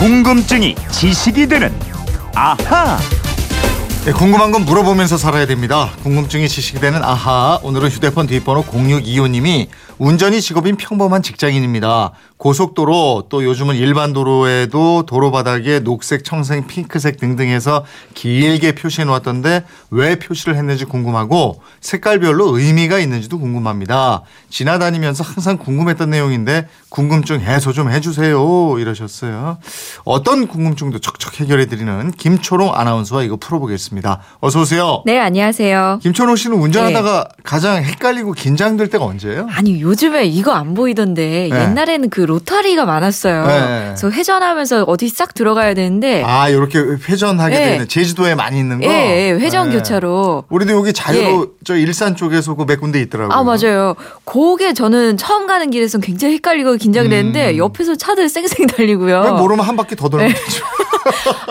[0.00, 1.70] 궁금증이 지식이 되는
[2.34, 2.98] 아하.
[4.06, 5.90] 네, 궁금한 건 물어보면서 살아야 됩니다.
[6.02, 7.60] 궁금증이 지식이 되는 아하.
[7.62, 9.68] 오늘은 휴대폰 뒷번호 0625님이
[9.98, 12.12] 운전이 직업인 평범한 직장인입니다.
[12.38, 17.84] 고속도로 또 요즘은 일반 도로에도 도로 바닥에 녹색, 청색, 핑크색 등등 해서
[18.14, 24.22] 길게 표시해 놓았던데 왜 표시를 했는지 궁금하고 색깔별로 의미가 있는지도 궁금합니다.
[24.48, 28.78] 지나다니면서 항상 궁금했던 내용인데 궁금증 해소 좀 해주세요.
[28.78, 29.58] 이러셨어요.
[30.04, 33.89] 어떤 궁금증도 척척 해결해 드리는 김초롱 아나운서와 이거 풀어보겠습니다.
[34.40, 35.02] 어서 오세요.
[35.04, 36.00] 네, 안녕하세요.
[36.02, 39.48] 김초롱 씨는 운전하다가 가장 헷갈리고 긴장될 때가 언제예요?
[39.50, 41.60] 아니, 요즘에 이거 안 보이던데 네.
[41.62, 43.46] 옛날에는 그 로터리가 많았어요.
[43.46, 43.84] 네.
[43.86, 47.64] 그래서 회전하면서 어디 싹 들어가야 되는데 아, 이렇게 회전하게 네.
[47.72, 48.86] 되는 제주도에 많이 있는 거.
[48.86, 49.76] 예, 예, 회전 네.
[49.76, 50.44] 교차로.
[50.48, 53.36] 우리도 여기 자유로 저 일산 쪽에서 그 몇 군데 있더라고요.
[53.36, 53.96] 아, 맞아요.
[54.24, 57.56] 그게 저는 처음 가는 길에서는 굉장히 헷갈리고 긴장되는데 음.
[57.56, 59.34] 옆에서 차들 쌩쌩 달리고요.
[59.38, 60.34] 모르면 한 바퀴 더 돌면 네.
[60.34, 60.64] 되죠.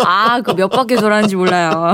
[0.06, 1.94] 아, 그 몇 바퀴 돌았는지 몰라요.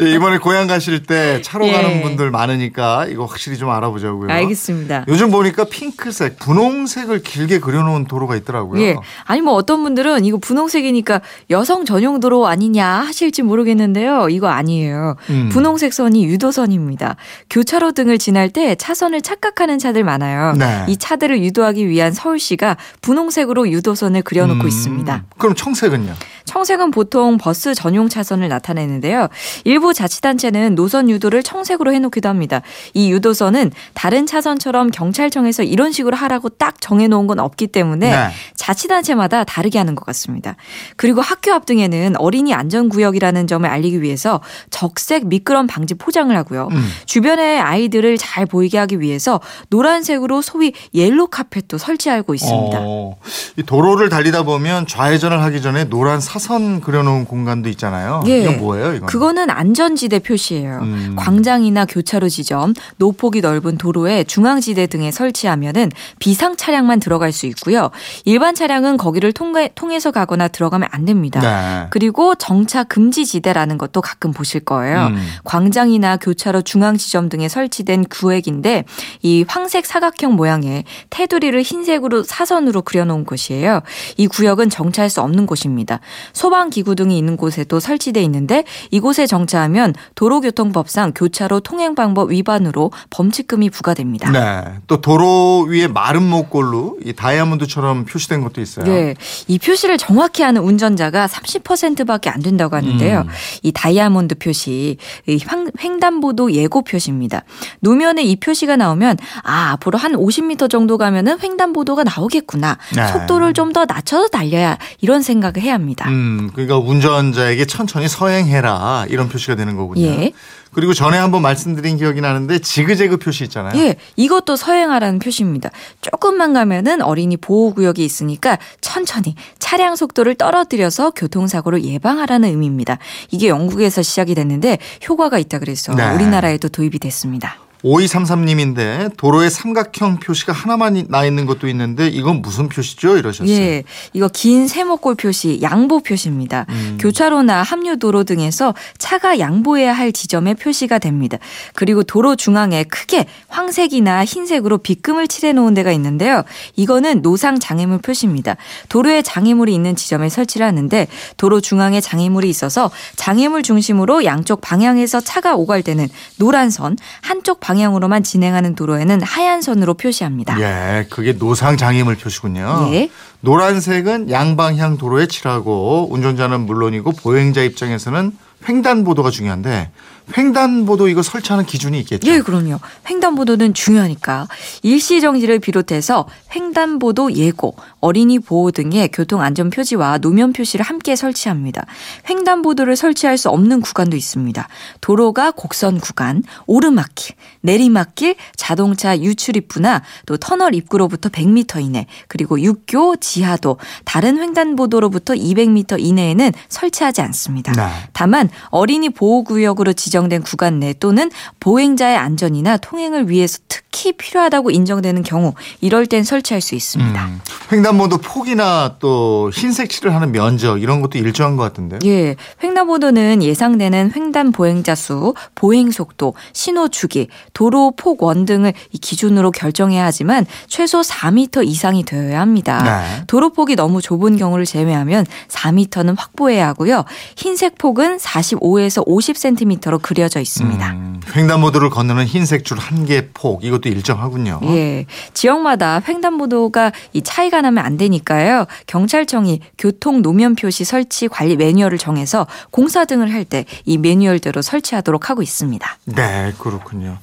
[0.00, 1.72] 예, 이번에 고향 가실 때 차로 예.
[1.72, 4.30] 가는 분들 많으니까 이거 확실히 좀 알아보자고요.
[4.30, 5.04] 알겠습니다.
[5.08, 8.80] 요즘 보니까 핑크색, 분홍색을 길게 그려놓은 도로가 있더라고요.
[8.80, 8.96] 예.
[9.24, 14.28] 아니 뭐 어떤 분들은 이거 분홍색이니까 여성 전용 도로 아니냐 하실지 모르겠는데요.
[14.30, 15.16] 이거 아니에요.
[15.28, 15.50] 음.
[15.52, 17.16] 분홍색 선이 유도선입니다.
[17.50, 20.54] 교차로 등을 지날 때 차선을 착각하는 차들 많아요.
[20.56, 20.86] 네.
[20.88, 25.24] 이 차들을 유도하기 위한 서울시가 분홍색으로 유도선을 그려놓고 음, 있습니다.
[25.38, 26.14] 그럼 청색은요?
[26.46, 29.28] 청색 은 보통 버스 전용 차선을 나타내는데요.
[29.64, 32.62] 일부 자치단체는 노선 유도를 청색으로 해놓기도 합니다.
[32.94, 38.30] 이 유도선은 다른 차선처럼 경찰청에서 이런 식으로 하라고 딱 정해놓은 건 없기 때문에 네.
[38.56, 40.56] 자치단체마다 다르게 하는 것 같습니다.
[40.96, 46.68] 그리고 학교 앞 등에는 어린이 안전구역이라는 점을 알리기 위해서 적색 미끄럼 방지 포장을 하고요.
[46.70, 46.88] 음.
[47.06, 52.78] 주변의 아이들을 잘 보이게 하기 위해서 노란색으로 소위 옐로 카펫도 설치하고 있습니다.
[52.80, 53.16] 어,
[53.56, 58.22] 이 도로를 달리다 보면 좌회전을 하기 전에 노란 사선 그려놓은 공간도 있잖아요.
[58.26, 58.42] 예.
[58.42, 58.94] 이건 뭐예요?
[58.94, 59.08] 이건?
[59.08, 60.78] 그거는 안전지대 표시예요.
[60.82, 61.16] 음.
[61.18, 67.90] 광장이나 교차로 지점, 노폭이 넓은 도로에 중앙지대 등에 설치하면은 비상 차량만 들어갈 수 있고요.
[68.24, 71.40] 일반 차량은 거기를 통해, 통해서 가거나 들어가면 안 됩니다.
[71.40, 71.86] 네.
[71.90, 75.06] 그리고 정차 금지 지대라는 것도 가끔 보실 거예요.
[75.06, 75.26] 음.
[75.44, 78.84] 광장이나 교차로 중앙 지점 등에 설치된 구획인데
[79.22, 83.80] 이 황색 사각형 모양의 테두리를 흰색으로 사선으로 그려놓은 곳이에요.
[84.18, 86.00] 이 구역은 정차할 수 없는 곳입니다.
[86.32, 93.70] 소방 기구 등이 있는 곳에도 설치돼 있는데 이곳에 정차하면 도로교통법상 교차로 통행 방법 위반으로 범칙금이
[93.70, 94.30] 부과됩니다.
[94.30, 94.64] 네.
[94.86, 98.84] 또 도로 위에 마른 목골로 이 다이아몬드처럼 표시된 것도 있어요.
[98.84, 99.14] 네.
[99.48, 103.20] 이 표시를 정확히 하는 운전자가 30%밖에 안 된다고 하는데요.
[103.20, 103.28] 음.
[103.62, 107.44] 이 다이아몬드 표시, 이 횡- 횡단보도 예고 표시입니다.
[107.80, 112.76] 노면에 이 표시가 나오면 아, 앞으로 한 50m 정도 가면은 횡단보도가 나오겠구나.
[112.94, 113.06] 네.
[113.08, 116.08] 속도를 좀 더 낮춰서 달려야 이런 생각을 해야 합니다.
[116.08, 120.06] 음, 그러니까 운전자에게 천천히 서행해라 이런 표시가 되는 거군요.
[120.06, 120.32] 예.
[120.72, 123.72] 그리고 전에 한번 말씀드린 기억이 나는데 지그재그 표시 있잖아요.
[123.80, 125.70] 예, 이것도 서행하라는 표시입니다.
[126.00, 132.98] 조금만 가면은 어린이 보호 구역이 있으니까 천천히 차량 속도를 떨어뜨려서 교통사고를 예방하라는 의미입니다.
[133.30, 134.78] 이게 영국에서 시작이 됐는데
[135.08, 136.08] 효과가 있다 그래서 네.
[136.14, 137.56] 우리나라에도 도입이 됐습니다.
[137.84, 143.16] 5233님인데 도로에 삼각형 표시가 하나만 나 있는 것도 있는데 이건 무슨 표시죠?
[143.16, 143.54] 이러셨어요.
[143.54, 146.66] 예, 이거 긴 세모골 표시, 양보 표시입니다.
[146.68, 146.98] 음.
[147.00, 151.38] 교차로나 합류도로 등에서 차가 양보해야 할 지점에 표시가 됩니다.
[151.74, 156.42] 그리고 도로 중앙에 크게 황색이나 흰색으로 빗금을 칠해 놓은 데가 있는데요.
[156.76, 158.56] 이거는 노상 장애물 표시입니다.
[158.88, 161.06] 도로에 장애물이 있는 지점에 설치를 하는데
[161.36, 167.69] 도로 중앙에 장애물이 있어서 장애물 중심으로 양쪽 방향에서 차가 오갈 때는 노란 선, 한쪽 방
[167.78, 170.60] 향으로만 진행하는 도로에는 하얀 선으로 표시합니다.
[170.60, 172.88] 예, 그게 노상 장애물 표시군요.
[172.92, 173.10] 예.
[173.40, 178.32] 노란색은 양방향 도로에 칠하고 운전자는 물론이고 보행자 입장에서는
[178.68, 179.90] 횡단보도가 중요한데
[180.36, 182.30] 횡단보도 이거 설치하는 기준이 있겠죠.
[182.30, 182.78] 예, 그럼요.
[183.08, 184.48] 횡단보도는 중요하니까
[184.82, 191.86] 일시 정지를 비롯해서 횡단보도 예고, 어린이 보호 등의 교통 안전 표지와 노면 표시를 함께 설치합니다.
[192.28, 194.68] 횡단보도를 설치할 수 없는 구간도 있습니다.
[195.00, 203.16] 도로가 곡선 구간, 오르막길, 내리막길, 자동차 유출 입구나 또 터널 입구로부터 100m 이내, 그리고 육교,
[203.16, 207.72] 지하도, 다른 횡단보도로부터 200m 이내에는 설치하지 않습니다.
[207.72, 207.88] 네.
[208.12, 211.30] 다만 어린이 보호 구역으로 지정 지정된 구간 내 또는
[211.60, 217.24] 보행자의 안전이나 통행을 위해서 특히 필요하다고 인정되는 경우 이럴 땐 설치할 수 있습니다.
[217.24, 217.40] 음.
[217.72, 221.98] 횡단보도 폭이나 또 흰색 칠을 하는 면적 이런 것도 일정한 것 같은데.
[222.04, 229.50] 예, 횡단보도는 예상되는 횡단 보행자 수, 보행 속도, 신호 주기, 도로 폭원 등을 이 기준으로
[229.50, 232.82] 결정해야 하지만 최소 4m 이상이 되어야 합니다.
[232.82, 233.24] 네.
[233.26, 237.04] 도로 폭이 너무 좁은 경우를 제외하면 4m는 확보해야 하고요.
[237.36, 240.90] 흰색 폭은 45에서 50cm로 그려져 있습니다.
[240.90, 244.58] 음, 횡단보도를 건너는 흰색 줄 한 개 폭 이것도 일정하군요.
[244.64, 245.06] 예.
[245.34, 248.64] 지역마다 횡단보도가 이 차이가 나면 안 되니까요.
[248.88, 255.30] 경찰청이 교통 노면 표시 설치 관리 매뉴얼을 정해서 공사 등을 할 때 이 매뉴얼대로 설치하도록
[255.30, 255.98] 하고 있습니다.
[256.06, 257.18] 네, 그렇군요.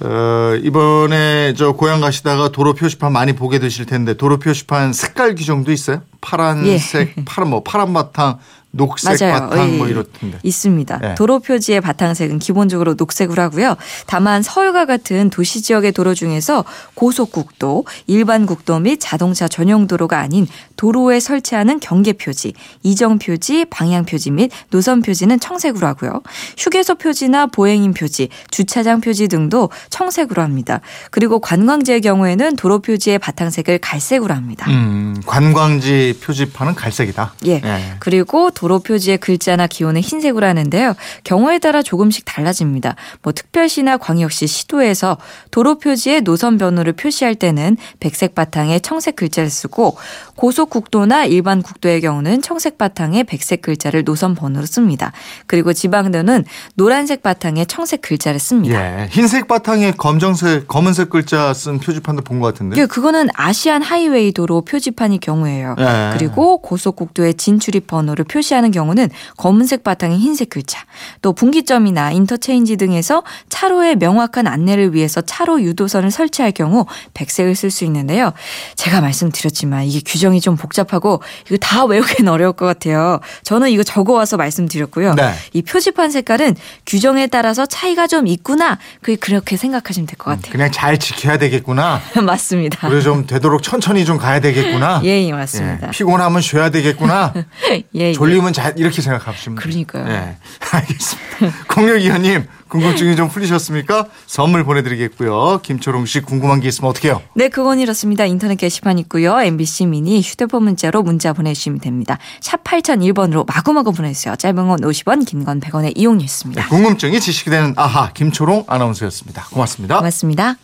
[0.00, 5.72] 어, 이번에 저 고향 가시다가 도로 표시판 많이 보게 되실 텐데 도로 표시판 색깔 규정도
[5.72, 6.02] 있어요?
[6.20, 8.38] 파란색, 파란 뭐 파란 바탕,
[8.70, 9.30] 녹색 예.
[9.30, 9.48] 맞아요.
[9.48, 9.90] 바탕 예, 뭐 예.
[9.92, 10.38] 이렇던데.
[10.42, 10.98] 있습니다.
[10.98, 11.14] 네.
[11.14, 13.76] 도로 표지의 바탕색은 기본적으로 녹색으로 하고요.
[14.06, 20.46] 다만 서울과 같은 도시 지역의 도로 중에서 고속국도, 일반 국도 및 자동차 전용 도로가 아닌
[20.76, 26.22] 도로에 설치하는 경계 표지, 이정 표지, 방향 표지 및 노선 표지는 청색으로 하고요.
[26.58, 30.80] 휴게소 표지나 보행인 표지, 주차장 표지 등도 청색으로 합니다.
[31.10, 34.70] 그리고 관광지의 경우에는 도로 표지의 바탕색을 갈색으로 합니다.
[34.70, 37.32] 음, 관광지 표지판은 갈색이다.
[37.46, 37.60] 예.
[37.64, 37.94] 예.
[37.98, 40.94] 그리고 도로 표지의 글자나 기호는 흰색으로 하는데요.
[41.22, 42.96] 경우에 따라 조금씩 달라집니다.
[43.22, 45.16] 뭐 특별시나 광역시, 시도에서
[45.52, 49.96] 도로 표지에 노선 번호를 표시할 때는 백색 바탕에 청색 글자를 쓰고
[50.34, 55.12] 고속국도나 일반 국도의 경우는 청색 바탕에 백색 글자를 노선 번호로 씁니다.
[55.46, 56.44] 그리고 지방도는
[56.74, 59.02] 노란색 바탕에 청색 글자를 씁니다.
[59.02, 59.06] 예.
[59.08, 62.80] 흰색 바탕에 검정색, 검은색 글자 쓴 표지판도 본 것 같은데.
[62.80, 65.76] 예, 그거는 아시안 하이웨이 도로 표지판이 경우예요.
[65.78, 66.10] 예.
[66.14, 70.84] 그리고 고속국도의 진출입 번호를 표시 하는 경우는 검은색 바탕에 흰색 글자,
[71.22, 77.84] 또 분기점이나 인터체인지 등에서 차로의 명확한 안내를 위해서 차로 유도선을 설치할 경우 백색을 쓸 수
[77.84, 78.32] 있는데요.
[78.76, 83.20] 제가 말씀드렸지만 이게 규정이 좀 복잡하고 이거 다 외우기는 어려울 것 같아요.
[83.42, 85.14] 저는 이거 적어와서 말씀드렸고요.
[85.14, 85.32] 네.
[85.52, 86.56] 이 표지판 색깔은
[86.86, 88.78] 규정에 따라서 차이가 좀 있구나.
[89.02, 90.52] 그 그렇게 생각하시면 될 것 같아요.
[90.52, 92.00] 그냥 잘 지켜야 되겠구나.
[92.22, 92.88] 맞습니다.
[92.88, 95.00] 우리 좀 되도록 천천히 좀 가야 되겠구나.
[95.06, 95.86] 예, 예, 맞습니다.
[95.88, 97.32] 예, 피곤하면 쉬어야 되겠구나.
[97.70, 98.12] 예, 예.
[98.12, 99.56] 졸리 면잘 이렇게 생각하시면.
[99.56, 100.06] 그러니까요.
[100.08, 100.36] 예.
[100.72, 101.64] 알겠습니다.
[101.68, 104.06] 공룡이현님 궁금증이 좀 풀리셨습니까?
[104.26, 105.60] 선물 보내드리겠고요.
[105.62, 107.22] 김초롱 씨 궁금한 게 있으면 어떻게 해요?
[107.34, 108.24] 네, 그건 이렇습니다.
[108.26, 109.40] 인터넷 게시판 있고요.
[109.40, 112.18] MBC 미니 휴대폰 문자로 문자 보내주시면 됩니다.
[112.40, 114.36] 샵 8001번으로 마구마구 보내주세요.
[114.36, 116.68] 짧은 건 50원, 긴 건 100원의 이용료 있습니다.
[116.68, 119.46] 궁금증이 지식이 되는 아하 김초롱 아나운서였습니다.
[119.50, 119.96] 고맙습니다.
[119.98, 120.56] 고맙습니다.